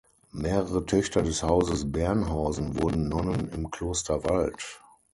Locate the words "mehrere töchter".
0.33-1.21